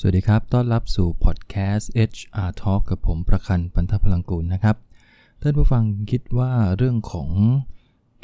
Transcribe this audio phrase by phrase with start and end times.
[0.00, 4.76] สวัสดีครับ ต้อนรับสู่พอดแคสต์ HR Talk กับผมประคันปันทพลังกูลนะครับ
[5.40, 7.30] ท่านผู้ฟังคิดว่าเรื่องของ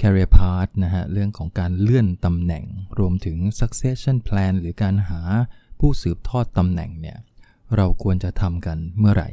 [0.00, 2.64] career path นะฮะ เรื่องของการเลื่อนตำแหน่ง
[2.98, 5.20] รวมถึง succession plan หรือการหา
[5.80, 7.18] ผู้สืบทอดตำแหน่งเนี่ย
[7.76, 9.30] เราควรจะทำกันเมื่อไหร่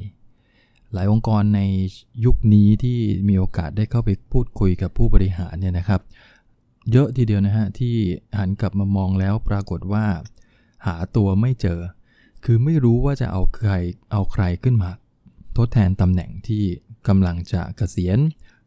[0.94, 1.62] หลายองค์กรใน
[2.26, 3.00] ยุคนี้ที่
[3.30, 6.02] มีโอกาสได้เข้าไปพูดคุยกับผู้บริหารเนี่ยนะครับ
[6.92, 7.96] เยอะทีเดียวนะฮะที่
[8.38, 10.06] หันกลับมามองแล้วปรากฏว่า
[10.86, 11.82] หาตัวไม่เจอ
[12.46, 13.72] คือไม่รู้ว่าจะเอาใคร
[14.12, 14.92] เอาใครขึ้นมา
[15.58, 16.64] ทดแทนตำแหน่งที่
[17.08, 18.20] กำลังจะเกษียณ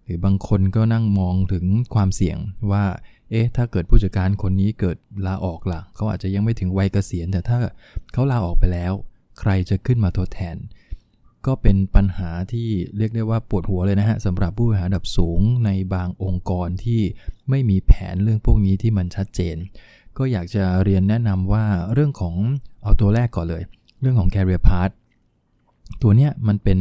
[0.05, 1.65] หรือบางคนก็นั่งมองถึง
[1.95, 2.39] ความเสี่ยง
[2.73, 2.85] ว่า
[3.31, 7.59] เอ๊ะ ถ้าเกิดผู้จัดการคนนี้เกิดลาออกล่ะ เขาอาจจะยังไม่ถึงวัยเกษียณ แต่ถ้า
[8.13, 8.93] เขาลาออกไปแล้ว
[9.41, 10.57] ใครจะขึ้นมาทดแทน
[11.47, 17.01] ก็เป็นปัญหาที่เรียกได้ว่าปวดหัวเลยนะฮะสำหรับผู้บริหารระดับสูงในบางองค์กรที่
[17.51, 19.57] ไม่มีแผนเรื่องพวกนี้ที่มันชัดเจน
[20.19, 22.35] ก็อยากจะเรียนแนะนำว่าเรื่องของ
[22.83, 23.63] เอาตัวแรกก่อนเลย
[24.01, 24.93] เรื่องของ career path
[26.03, 26.79] ตัวเนี้ยมันเป็น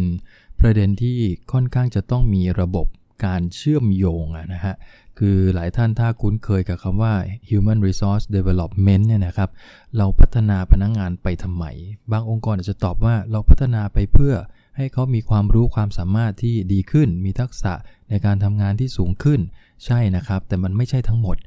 [0.60, 1.18] ประเด็นที่
[1.52, 2.88] ค่อนข้างจะต้องมีระบบ
[3.26, 4.76] การเชื่อมโยงอะนะฮะ
[5.20, 7.14] คือหลายท่านถ้าคุ้นเคยกับคำว่า
[7.50, 9.50] human resource development เนี่ยนะครับ
[9.98, 11.66] เราพัฒนาพนักงงานไปทำไม
[12.12, 14.34] บางองค์กรอาจจะตอบว่าเราพัฒนาไปเพื่อ
[14.78, 17.74] ให้เขามีความรู้ความสามารถที่ดีขึ้น มีทักษะ
[18.10, 19.40] ในการทำงานที่สูงขึ้น
[19.86, 21.38] ใช่นะครับ แต่มันไม่ใช่ทั้งหมด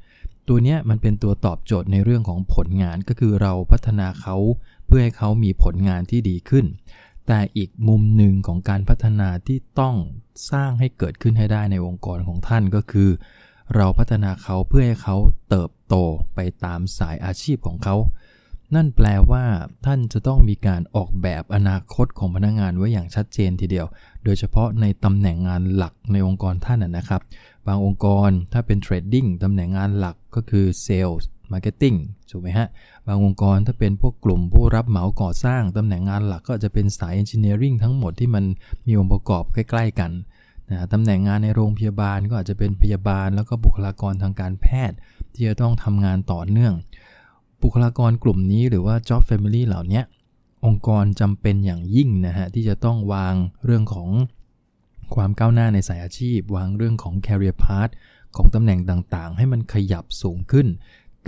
[0.47, 4.35] ตัวเนี้ยมันเป็นตัวตอบโจทย์ในเรื่องของผลงานก็คือเราพัฒนาเขา
[4.87, 6.65] เพื่อให้เขามีผลงานที่ดีขึ้น
[7.27, 9.95] แต่อีกมุมหนึ่งของการพัฒนาที่ต้อง
[10.51, 13.09] สร้างให้เกิดขึ้นให้ได้ในองค์กรของท่านก็คือ
[13.75, 15.17] เราพัฒนาเขาเพื่อให้เขา
[15.49, 15.95] เติบโต
[16.35, 17.95] ไปตามสายอาชีพของเขา
[18.73, 19.43] นั่นแปลว่า
[19.85, 23.87] ท่านจะต้องมีการออกแบบอนาคตของพนักงานไว้อย่างชัดเจนทีเดียว
[24.23, 27.21] โดยเฉพาะในตำแหน่งงานหลักในองค์กรท่านนะครับ
[27.67, 31.19] บางองค์กรถ้าเป็น trading ตำแหน่งงานหลักก็คือ sales
[31.51, 31.95] marketing
[32.29, 32.67] ถูกไหมฮะ
[33.07, 38.43] บางองค์กรถ้าเป็นพวกกลุ่มผู้รับเหมาก่อสร้างตำแหน่งงานหลักก็จะเป็นสาย engineering ทั้งหมดที่มัน
[38.87, 40.11] มีองค์ประกอบใกล้ ๆ กัน
[40.69, 44.97] นะตำแหน่งงานในโรงพยาบาลก็อาจจะเป็นพยาบาล แล้วก็บุคลากรทางการแพทย์
[45.33, 46.73] ที่จะต้องทำงานต่อเนื่อง
[47.65, 50.01] บุคลากรกลุ่มนี้หรือว่า job family เหล่านี้
[50.65, 54.09] องค์กรจำเป็นอย่างยิ่งนะฮะ ที่จะต้องวางเรื่องของ
[55.15, 57.91] ความก้าวหน้าในสายอาชีพ วางเรื่องของ career path
[58.35, 60.67] ของตำแหน่งต่างๆ ให้มันขยับสูงขึ้น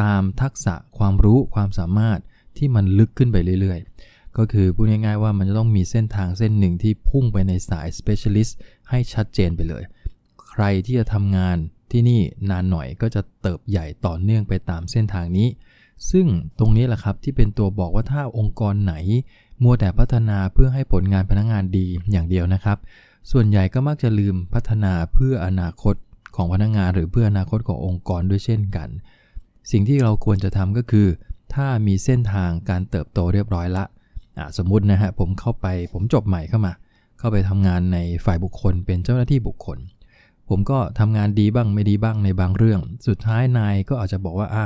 [0.02, 2.20] ตามทักษะความรู้ความสามารถ
[2.58, 8.54] ที่มันลึกขึ้นไปเรื่อยๆ ก็คือพูดง่ายๆว่ามันจะต้องมีเส้นทางเส้นหนึ่งที่พุ่งไปในสาย specialist
[8.90, 9.84] ให้ชัดเจนไปเลย
[10.50, 11.58] ใครที่จะทำงาน
[11.92, 15.50] ที่นี่นานหน่อยก็จะเติบใหญ่ต่อเนื่องไปตามเส้นทางนี้
[16.12, 16.26] ซึ่ง
[16.60, 18.96] ตรงนี้แหละครับที่เป็นตัวบอกว่าถ้าองค์กรไหน
[19.64, 22.78] มัวแต่พัฒนาเพื่อให้ผลงานพนักงงานดีอย่างเดียวนะครับ
[23.32, 25.96] ส่วนใหญ่ก็มักจะลืมพัฒนาเพื่ออนาคต
[26.36, 28.90] ของพนักงงาน หรือเพื่ออนาคตขององค์กรด้วยเช่นกัน
[29.72, 31.08] สิ่งที่เราควรจะทำก็คือ
[31.54, 33.86] ถ้ามีเส้นทางการเติบโตเรียบร้อยละ
[34.58, 36.74] สมมุตินะฮะผมเข้าไปผมจบใหม่เข้ามา
[37.20, 39.78] เข้าไปทำงานในฝ่ายบุคคล เป็นเจ้าหน้าที่บุคคล
[40.50, 44.66] ผมก็ทำงานดีบ้างไม่ดีบ้างในบางเรื่อง สุดท้ายนายก็อาจจะบอกว่าอ้า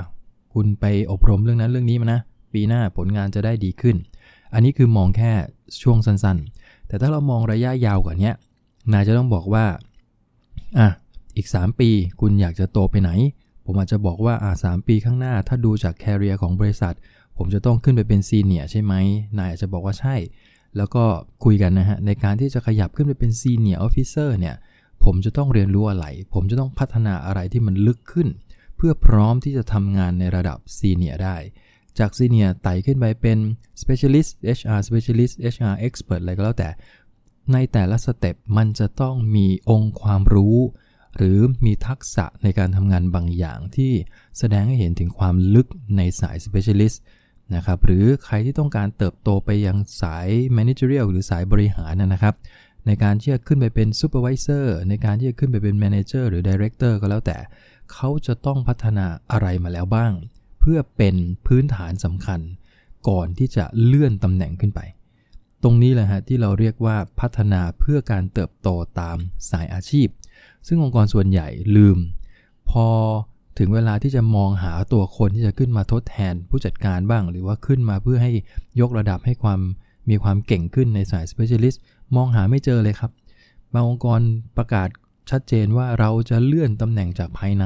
[0.54, 2.20] คุณไปอบรมเรื่องนั้นเรื่องนี้มานะ
[2.54, 3.96] ปีหน้าผลงานจะได้ดีขึ้น
[4.54, 5.32] อันนี้คือมองแค่
[5.82, 8.32] ช่วงสั้นๆ แต่ถ้าเรามองระยะยาวกว่านี้
[8.92, 9.66] นายจะต้องบอกว่า
[10.78, 10.88] อะ
[11.38, 11.90] อีก 3 ปี
[12.20, 13.12] คุณอยากจะโตไปไหน
[13.66, 16.96] ผมอาจจะบอกว่าอะสปีข้างหน้า ถ้าดูจากแคริเอร์ของบริษัท
[17.38, 18.94] ผมจะต้องขึ้นไปเป็น senior ใช่ไหม
[19.38, 20.16] นายอาจจะบอกว่าใช่
[20.78, 21.04] แล้วก็
[21.44, 24.56] คุยกันนะฮะ ในการที่จะขยับขึ้นไปเป็น senior officer เนี่ย
[25.04, 28.28] ผมจะต้องเรียนรู้อะไร ผมจะต้องพัฒนาอะไรที่มันลึกขึ้น
[28.84, 31.36] เพื่อพร้อมที่จะทำงานในระดับ senior ได้
[32.00, 33.38] จาก senior ไต่ขึ้นไปเป็น
[33.82, 36.70] specialist HR specialist HR expert อะไรก็แล้วแต่
[37.54, 40.58] ในแต่ละ step มันจะต้องมีองค์ความรู้
[41.18, 43.92] หรือมีทักษะในการทำงานบางอย่างที่
[44.38, 45.68] แสดงให้เห็นถึงความลึก
[45.98, 46.98] ในสาย specialist
[47.56, 50.28] นะครับหรือใครที่ต้องการเติบโตไปยังสาย
[50.58, 52.36] managerial หรือสายบริหารนะครับ
[52.86, 57.38] ในการที่จะขึ้นไปเป็น supervisor ในการที่จะขึ้นไปเป็น manager หรือ director ก็แล้วแต่
[57.92, 60.14] เขาจะต้องพัฒนาอะไรมาแล้วบ้าง
[60.60, 61.16] เพื่อเป็น
[61.48, 62.40] พื้นฐานสำคัญ
[63.10, 64.82] ก่อนที่จะเลื่อนตำแหน่งขึ้นไป
[65.64, 68.70] ตรงนี้แหละฮะที่เราเรียกว่าพัฒนาเพื่อการเติบโต
[69.00, 69.18] ตาม
[69.52, 70.08] สายอาชีพ
[70.68, 71.98] ซึ่งองค์กรส่วนใหญ่ลืม
[72.70, 72.88] พอ
[73.58, 78.32] ถึงเวลาที่จะมองหาตัวคนที่จะขึ้นมาทดแทนผู้จัดการบ้าง หรือว่าขึ้นมาเพื่อให้
[78.82, 79.60] ยกระดับให้ความ
[80.12, 81.78] มีความเก่งขึ้นในสาย specialist
[82.16, 83.12] มองหาไม่เจอเลยครับ
[83.74, 84.20] บางองค์กร
[84.58, 84.90] ประกาศ
[85.32, 87.66] ชัดเจนว่าเราจะเลื่อนตำแหน่งจากภายใน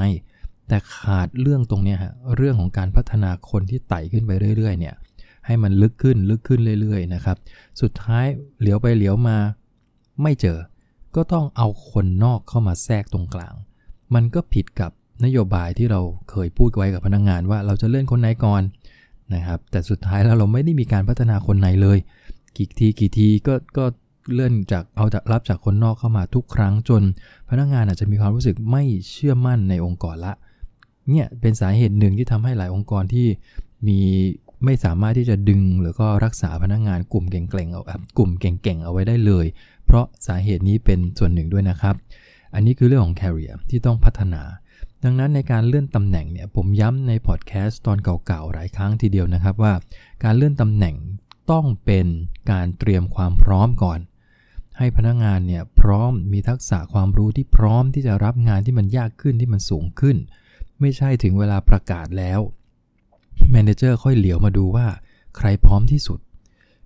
[0.68, 4.94] แต่ขาดเรื่องตรงนี้ฮะเรื่องของการพัฒนาคนที่ไต่ขึ้นไปเรื่อยๆเนี่ย
[5.46, 7.36] ให้มันลึกขึ้นลึกขึ้นเรื่อยๆนะครับ
[7.80, 8.26] สุดท้าย
[8.60, 9.36] เหลียวไปเหลียวมา
[10.22, 10.58] ไม่เจอ
[11.16, 13.54] ก็ต้องเอาคนนอกเข้ามาแทรกตรงกลาง
[14.14, 14.90] มันก็ผิดกับ
[15.24, 16.00] นโยบายที่เรา
[16.30, 18.62] เคยพูดไว้กับพนักงงานว่าเราจะเลื่อนคนไหนก่อน
[19.34, 21.98] นะครับ แต่สุดท้ายแล้วเราไม่ได้มีการพัฒนาคนในเลย
[22.56, 23.84] กี่ทีกี่ทีก็ก็
[24.32, 27.02] เลื่อนจากเอาจากรับจากคนนอกเข้ามาทุกครั้งจน
[27.50, 30.32] พนักงานอาจจะมีความรู้สึกไม่เชื่อมั่นในองค์กรละ
[31.10, 33.26] เนี่ยเป็นสาเหตุหนึ่งที่ทำให้หลายองค์กรที่
[33.86, 33.98] มี
[34.64, 37.82] ไม่สามารถที่จะดึงหรือก็รักษาพนักงานกลุ่มเก่งๆเอา
[38.18, 39.46] กลุ่มเก่งๆเอาไว้ได้เลย
[39.86, 41.94] เพราะสาเหตุนี้เป็นส่วนหนึ่งด้วยนะครับ
[42.54, 44.42] อันนี้คือเรื่องของ career ที่ต้องพัฒนา
[45.04, 49.72] ดังนั้นในการเลื่อนตำแหน่งเนี่ยผมย้ำในพอดแคสต์ตอนเก่าๆหลายครั้งทีเดียวนะครับว่า
[50.24, 50.94] การเลื่อนตำแหน่ง
[51.50, 52.06] ต้องเป็น
[52.50, 53.98] การเตรียมความพร้อมก่อน
[54.78, 60.16] ให้พนักงานเนี่ยพร้อมมีทักษะความรู้ที่พร้อมที่จะรับงานที่มันยากขึ้นที่มันสูงขึ้น
[60.80, 62.40] ไม่ใช่ถึงเวลาประกาศแล้ว
[63.52, 64.86] manager ค่อยเหลียวมาดูว่า
[65.36, 66.18] ใครพร้อมที่สุด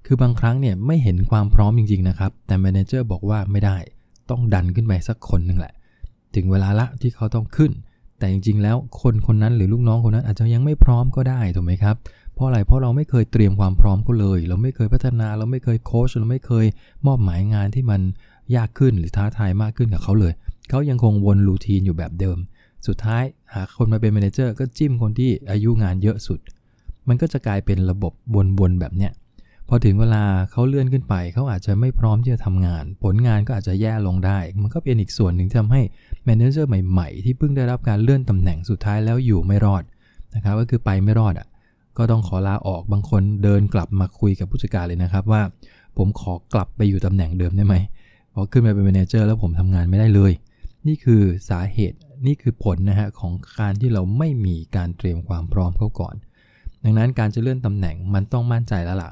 [0.06, 3.76] คือบางครั้งเนี่ยไม่เห็นความพร้อมจริง ๆ นะครับ แต่ manager บอกว่าไม่ได้
[4.30, 5.74] ต้องดันขึ้นไปสักคนหนึ่งแหละ
[6.34, 7.72] ถึงเวลาละที่เขาต้องขึ้น
[8.18, 16.66] แต่จริง ๆ แล้วคนคนนั้นหรือลูกน้องคนนั้นอาจจะยังไม่พร้อมก็ได้ถูกไหมครับเพราะอะไรเพราะเราไม่เคยเตรียมความพร้อมก็เลย เราไม่เคยพัฒนาเราไม่เคยโค้ชเราไม่เคย
[17.06, 18.00] มอบหมายงานที่มัน
[18.56, 20.32] ยากขึ้นหรือท้าทายมากขึ้นกับเขาเลย
[20.70, 22.38] เขายังคงวน routine อยู่แบบเดิม
[22.86, 26.38] สุดท้ายหาคนมาเป็น manager ก็จิ้มคนที่อายุงานเยอะสุด
[27.08, 28.04] มันก็จะกลายเป็นระบ
[28.56, 29.12] บวนๆแบบเนี้ย
[29.68, 35.82] พอถึงเวลาเขาเลื่อนขึ้นไป เขาอาจจะไม่พร้อมที่จะทำงาน ผลงานก็อาจจะแย่ลงได้ มันก็เป็นอีกส่วนหนึ่งที่ทำให้
[36.24, 39.82] manager ใหม่ ๆ ที่เพิ่งได้รับการเลื่อนตำแหน่งสุดท้ายแล้วอยู่ไม่รอด
[40.34, 41.46] นะครับก็คือไปไม่รอดอะ
[41.98, 45.42] ก็ต้องขอลาออกบางคนเดินกลับมาคุยกับผู้จัดการเลยนะครับ ว่า
[45.96, 47.74] ผมขอกลับไปอยู่ตำแหน่งเดิมได้ไหม
[48.34, 50.32] พอขึ้นไปเป็นแมเนเจอร์แล้วผมทำงานไม่ได้เลย
[50.86, 56.14] นี่คือสาเหตุนี่คือผลนะฮะของการที่เราไม่มีการเตรียมความพร้อมเขาก่อน
[56.84, 59.10] ดังนั้นการจะเลื่อนตำแหน่งมันต้องมั่นใจแล้วล่ะ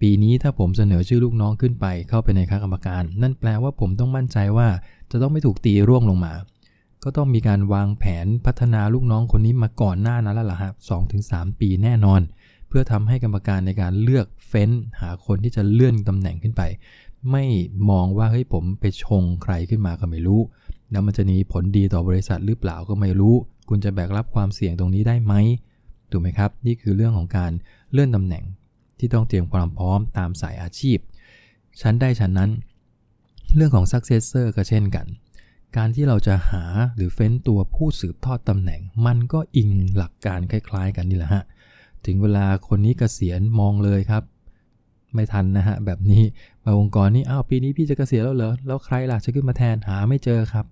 [0.00, 4.68] ปีนี้ถ้าผมเสนอชื่อลูกน้องขึ้นไปเข้าไปในคณะกรรมการ นั่นแปลว่าผมต้องมั่นใจว่า
[5.10, 6.32] จะต้องไม่ถูกตีร่วงลงมา
[7.04, 12.20] ก็ต้องมีการวางแผนพัฒนาลูกน้องคนนี้มาก่อนหน้านั้นแล้วล่ะครับสองถึงสปีแน่นอน
[12.68, 16.62] เพื่อทำให้กรรมการในการเลือกเฟ้น หาคนที่จะเลื่อนตำแหน่งขึ้นไป
[17.30, 17.44] ไม่
[17.90, 20.40] มองว่าเฮ้ยผมไปชงใครขึ้นมาก็ไม่รู้
[20.90, 23.34] แล้วมันจะมีผลดีต่อบริษัทหรือเปล่าก็ไม่รู้
[23.68, 25.34] คุณจะแบกรับความเสี่ยงตรงนี้ได้ไหม
[26.10, 27.52] ถูกไหมครับ นี่คือเรื่องของการ
[27.92, 28.44] เลื่อนตำแหน่ง
[28.98, 30.98] ที่ต้องเตรียมความพร้อมตามสายอาชีพ
[31.80, 32.50] ชั้นได้ชั้นนั้น
[33.56, 35.06] เรื่องของ successor ก็เช่นกัน
[35.76, 36.64] การที่เราจะหา
[36.96, 41.42] หรือเฟ้นตัวผู้สืบทอดตำแหน่ง มันก็อิงหลักการคล้าย ๆ กันนี่แหละฮะ
[42.06, 44.22] ถึงเวลาคนนี้กเกษียณมองเลยครับ
[45.14, 46.22] ไม่ทันนะฮะ แบบนี้
[46.64, 50.66] บางองค์กรนี่อ้าวปีนี้พี่จะเกษียณแล้วเหรอแล้วใครล่ะจะขึ้นมาแทนหาไม่เจอครับ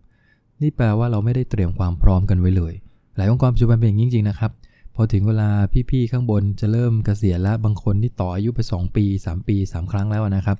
[0.62, 2.74] นี่แปลว่าเราไม่ได้เตรียมความพร้อมกันไว้เลย
[3.16, 4.52] หลายองค์กรปัจจุบันเป็นอย่างจริงๆนะครับ
[4.94, 5.48] พอถึงเวลา
[5.90, 10.56] พี่ๆข้างบนจะเริ่มเกษียณแล้วบางคนที่ต่ออายุไป 2 ปี 3 ปี 3 ครั้งแล้วนะครับ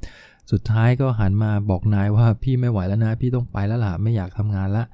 [0.50, 4.84] สุดท้ายก็หันมาบอกนายว่าพี่ไม่ไหวแล้วนะ พี่ต้องไปแล้วล่ะไม่อยากทำงานละ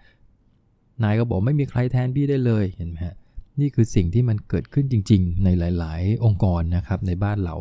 [1.02, 3.16] นายก็บอกไม่มีใครแทนพี่ได้เลยเห็นไหมฮะ
[3.60, 7.54] นี่คือสิ่งที่มันเกิดขึ้นจริง ๆ ในหลาย ๆ องค์กรนะครับในบ้านเรา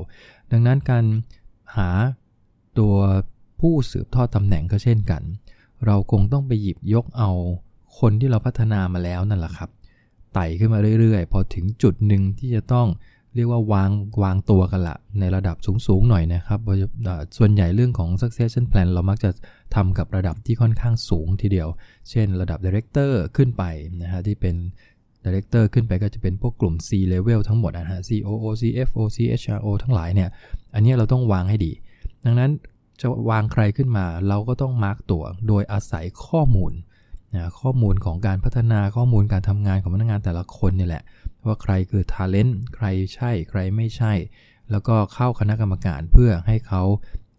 [0.51, 1.05] ดังนั้นการ
[1.75, 1.89] หา
[2.79, 2.95] ตัว
[3.59, 5.23] ผู้สืบทอดตำแหน่งก็เช่นกัน
[5.85, 7.31] เราคงต้องไปหยิบยกเอา
[7.99, 9.69] คนที่เราพัฒนามาแล้วนั่นแหละครับ
[10.33, 12.87] ไต่ขึ้นมาเรื่อย ๆ พอถึงจุดหนึ่งที่จะต้อง
[13.35, 13.89] เรียกว่าวาง
[14.23, 15.57] วางตัวกันละในระดับ
[15.87, 16.59] สูงๆหน่อยนะครับ
[17.37, 19.29] ส่วนใหญ่เรื่องของ succession plan เรามักจะ
[19.75, 21.67] ทำกับระดับที่ค่อนข้างสูงทีเดียว
[22.09, 23.63] เช่นระดับ director ขึ้นไป
[24.01, 24.55] นะฮะที่เป็น
[25.25, 30.29] director ขึ้นไปก็จะเป็นพวกกลุ่ม C level ทั้งหมดนะฮะ COO CFO CHRO ทั้งหลายเนี่ย
[30.73, 31.71] อันนี้เราต้องวางให้ดี
[32.25, 32.51] ดังนั้น
[33.01, 36.73] จะวางใครขึ้นมาเราก็ต้องมาร์กตัวโดยอาศัยข้อมูล
[37.35, 41.03] นะข้อมูลของการพัฒนาข้อมูลการทำงานของพนักงานแต่ละคนนี่แหละ
[41.45, 44.13] ว่าใครคือท ALENT ใครใช่ใครไม่ใช่
[44.71, 46.83] แล้วก็เข้าคณะกรรมการเพื่อให้เขา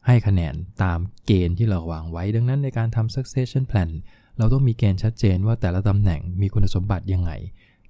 [0.07, 3.91] ให้คะแนนตามเกณฑ์ที่เราวางไว้ ดังนั้นในการทำ succession plan
[4.39, 7.33] เราต้องมีเกณฑ์ชัดเจนว่าแต่ละตำแหน่งมีคุณสมบัติยังไง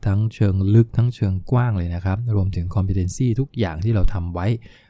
[0.06, 4.46] ทั้งเชิงลึกทั้งเชิงกว้างเลยนะครับ รวมถึง competency ทุกอย่างที่เราทำไว้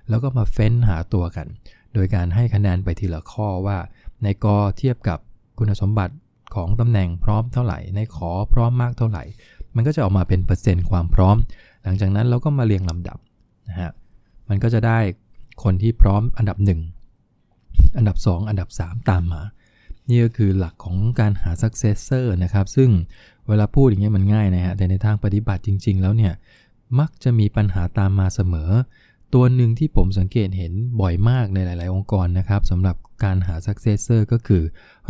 [0.08, 1.46] แล้วก็มาเฟ้นหาตัวกัน
[1.94, 3.78] โดยการให้คะแนนไปทีละข้อว่า
[4.22, 5.18] ในกอเทียบกับ
[5.58, 6.14] คุณสมบัติ
[6.54, 9.24] ของตำแหน่งพร้อมเท่าไหร่ ในขอพร้อมมากเท่าไหร่
[9.76, 11.36] มันก็จะออกมาเป็นเปอร์เซ็นต์ความพร้อม
[11.82, 13.18] หลังจากนั้นเราก็มาเรียงลำดับ
[13.68, 13.90] นะฮะ
[14.48, 14.98] มันก็จะได้
[15.62, 19.42] คนที่พร้อมอันดับ 1 อันดับ 2 อันดับ 3 ตามมา
[20.08, 22.90] นี่ก็คือหลักของการหา successor นะครับ ซึ่ง
[23.48, 26.32] เวลาพูดอย่างเงี้ยมันง่ายนะฮะ แต่ในทางปฏิบัติจริง ๆ แล้วเนี่ย
[26.98, 28.70] มักจะมีปัญหาตามมาเสมอ
[29.34, 34.62] ตัวหนึ่งที่ผมสังเกตเห็นบ่อยมากในหลาย ๆ องค์กรนะครับสำหรับการหา successor ก็คือ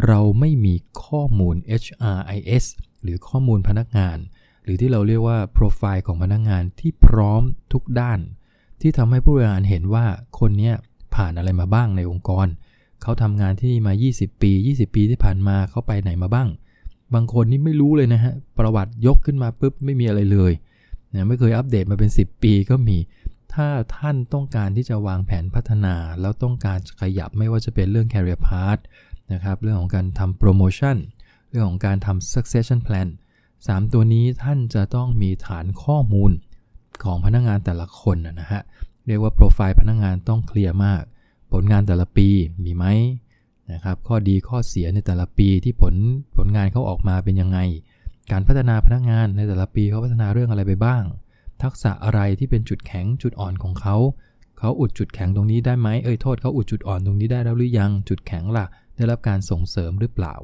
[0.06, 2.64] เราไม่มีข้อมูล HRIS
[3.02, 4.18] หรือข้อมูลพนักงาน
[4.62, 7.42] หรือที่เราเรียกว่าโปรไฟล์ของพนักงานที่พร้อม
[7.72, 8.20] ทุกด้าน
[8.80, 10.06] ที่ทำให้ผู้บริหารเห็นว่า
[10.38, 10.72] คนนี้
[11.14, 12.46] ผ่านอะไรมาบ้างในองค์กร
[13.02, 16.48] เขาทำงานที่นี่มา 20 ปี 20 ปีที่ผ่านมาเขาไปไหนมาบ้าง
[17.14, 20.52] บางคนนี่ไม่รู้เลยนะฮะ ประวัติยกขึ้นมาปุ๊บไม่มีอะไรเลย
[21.14, 22.98] นะไม่เคยอัปเดตมาเป็น 10 ปีก็มี
[23.54, 28.80] ถ้าท่านต้องการที่จะวางแผนพัฒนา แล้วต้องการขยับไม่ว่าจะเป็นเรื่อง career path
[29.32, 30.96] นะครับ เรื่องของการทำ promotion
[31.50, 33.08] เรื่องของการทำ succession plan
[33.66, 36.30] 3 ตัวนี้ท่านจะต้องมีฐานข้อมูล
[37.04, 38.62] ของพนักงงานแต่ละคนนะฮะ
[39.06, 41.02] เรียกว่าโปรไฟล์พนักงงานต้องเคลียร์มาก
[41.52, 42.28] ผลงานแต่ละปี
[42.64, 42.84] มีไหม
[43.72, 45.94] นะครับ ข้อดีข้อเสียในแต่ละปีที่ผล
[46.36, 47.58] ผลงานเขาออกมาเป็นยังไง
[48.32, 51.02] การพัฒนาพนักงานในแต่ละปีเขาพัฒนาเรื่องอะไรไปบ้าง
[51.62, 53.96] ทักษะอะไรที่เป็นจุดแข็งจุดอ่อนของเขา
[54.58, 58.66] เขาอุดจุดแข็งตรงนี้ได้ไหมเอ้ยโทษเขาอุดจุดอ่อนตรงนี้ได้แล้วหรือยังจุดแข็งล่ะ
[58.96, 60.34] ได้รับการส่งเสริมหรือเปล่า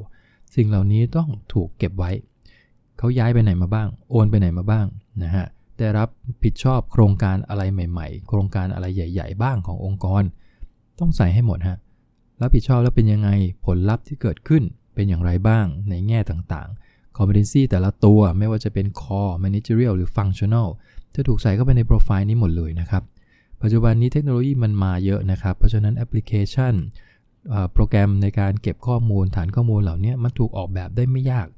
[0.55, 2.11] สิ่งเหล่านี้ต้องถูกเก็บไว้
[2.99, 4.87] เขาย้ายไปไหนมาบ้าง โอนไปไหนมาบ้าง
[5.23, 5.47] นะฮะ
[5.79, 6.09] ได้รับ
[6.45, 10.23] ผิดชอบโครงการอะไรใหม่ ๆ โครงการอะไรใหญ่ ๆ บ้างขององค์กร
[10.99, 11.79] ต้องใส่ให้หมดฮะ
[12.41, 13.31] รับผิดชอบแล้วเป็นยังไง
[13.67, 14.63] ผลลัพธ์ที่เกิดขึ้น
[14.95, 20.69] เป็นอย่างไรบ้างในแง่ต่างๆ competency แต่ละตัวไม่ว่าจะเป็น core managerial หรือ functional
[21.15, 23.03] จะถูกใส่เข้าไปในโปรไฟล์นี้หมดเลยนะครับ
[23.63, 26.75] ปัจจุบันนี้เทคโนโลยีมันมาเยอะนะครับ เพราะฉะนั้นแอปพลิเคชัน
[27.73, 31.49] โปรแกรมในการเก็บข้อมูลฐานข้อมูลเหล่านี้มันถูกออกแบบได้ไม่ยาก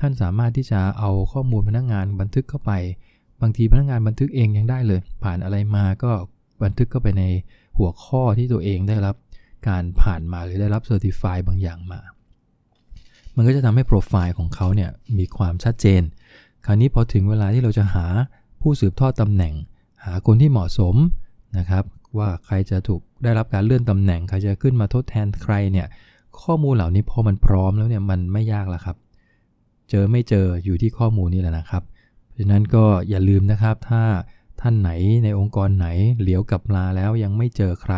[0.00, 2.72] ท่านสามารถที่จะเอาข้อมูลพนักงงานบันทึกเข้าไป
[3.40, 6.12] บางทีพนักงงานบันทึกเองยังได้เลย ผ่านอะไรมาก็
[6.64, 7.24] บันทึกเข้าไปใน
[7.78, 9.16] หัวข้อที่ตัวเองได้รับ
[9.68, 12.00] การผ่านมาหรือได้รับเซอร์ติฟายบางอย่างมา
[13.36, 16.02] มันก็จะทำให้โปรไฟล์ของเขาเนี่ยมีความชัดเจน
[16.66, 18.06] คราวนี้พอถึงเวลาที่เราจะหา
[18.60, 19.54] ผู้สืบทอดตำแหน่ง
[20.04, 20.96] หาคนที่เหมาะสม
[21.58, 21.84] นะครับ
[22.18, 25.86] ว่าใครจะถูกได้รับการเลื่อนตำแหน่ง ใครจะขึ้นมาทดแทนใครเนี่ย
[26.42, 28.96] ข้อมูลเหล่านี้พอมันพร้อมแล้วเนี่ยมันไม่ยากแล้วครับ
[29.90, 31.82] เจอไม่เจออยู่ที่ข้อมูลนี่แหละนะครับ
[32.30, 34.02] เพราะฉะนั้นก็อย่าลืมนะครับ ถ้า
[34.60, 34.90] ท่านไหน
[35.24, 35.86] ในองค์กรไหน
[36.20, 37.94] เหลียวกลับมาแล้วยังไม่เจอใคร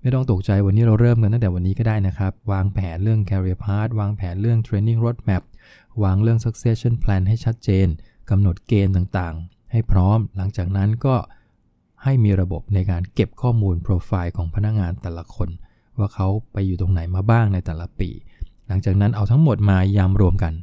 [0.00, 5.42] ไม่ต้องตกใจวันนี้เราเริ่มกันตั้งแต่วันนี้ก็ได้นะครับ วางแผนเรื่อง career path วางแผนเรื่อง training roadmap
[6.02, 7.86] วางเรื่อง succession plan ให้ชัดเจน
[8.30, 11.14] กำหนดเกณฑ์ต่างๆ ให้พร้อม หลังจากนั้นก็
[12.04, 15.48] ให้มีระบบในการเก็บข้อมูลโปรไฟล์ของพนักงงานแต่ละคน
[15.98, 18.10] ว่าเขาไปอยู่ตรงไหนมาบ้างในแต่ละปี
[18.66, 20.54] หลังจากนั้นเอาทั้งหมดมายามรวมกัน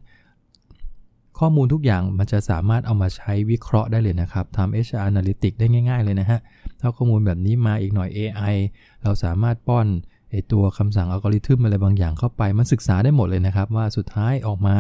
[1.40, 6.40] ข้อมูลทุกอย่างมันจะสามารถเอามาใช้วิเคราะห์ได้เลยนะครับทำ HR Analytics ได้ง่าย ๆ เลยนะฮะ
[6.82, 8.56] ถ้าข้อมูลแบบนี้มาอีกหน่อย AI
[9.04, 9.88] เราสามารถป้อน
[10.32, 14.76] ไอตัวคำสั่งอัลกอริทึมอะไรบางอย่างเข้าไป มันศึกษาได้หมดเลยนะครับ ว่าสุดท้ายออกมา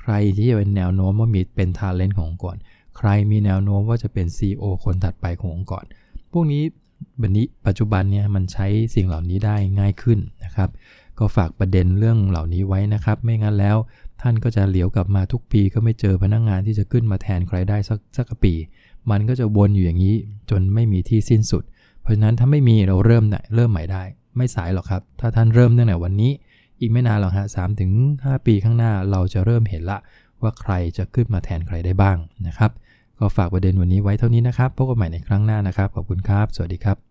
[0.00, 2.56] ใครที่จะเป็นแนวโน้มว่ามีเป็นทาเลนต์ขององค์กร
[2.98, 5.84] ใครมีแนวโน้มว่าจะเป็น CEO คนถัดไปขององค์กร
[6.32, 6.62] พวกนี้
[7.18, 10.68] แบบนี้ปัจจุบันเนี่ยมันใช้สิ่งเหล่านี้ได้ง่ายขึ้นนะครับ
[11.20, 13.76] ก็ฝากประเด็นเรื่องเหล่านี้ไว้นะครับ ไม่งั้นแล้ว
[14.22, 18.54] ท่านก็จะเหลียวกลับมาทุกปีก็ไม่เจอพนักงงานที่จะขึ้นมาแทนใครได้สักสักปี
[19.10, 20.16] มันก็จะวนอยู่อย่างนี้
[20.50, 21.62] จนไม่มีที่สิ้นสุด
[22.02, 23.24] เพราะฉะนั้นถ้าไม่มีเราเริ่ม
[23.54, 24.02] เริ่มใหม่ได้
[24.36, 26.32] ไม่สายหรอกครับ ถ้าท่านเริ่มตั้งแต่วันนี้
[26.80, 27.90] อีกไม่นานหรอกฮะสามถึง
[28.24, 29.98] ห้าปีข้างหน้าเราจะเริ่มเห็นละ
[30.42, 32.70] ว่าใครจะขึ้นมาแทนใครได้บ้างนะครับ
[33.18, 37.09] ก็ฝากประเด็นวันนี้ไว้เท่านี้นะครับพบกันใหม่ในครั้งหน้านะครับขอบคุณครับ สวัสดีครับ